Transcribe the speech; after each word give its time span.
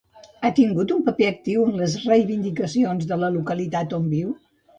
Ha 0.43 0.49
tingut 0.59 0.93
un 0.95 1.03
paper 1.09 1.27
actiu 1.31 1.65
en 1.65 1.77
les 1.81 1.99
reivindicacions 2.07 3.07
de 3.13 3.19
la 3.27 3.31
localitat 3.37 3.97
on 4.01 4.11
viu? 4.17 4.35